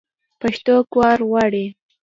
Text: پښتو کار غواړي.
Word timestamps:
پښتو 0.41 0.75
کار 0.93 1.19
غواړي. 1.29 1.65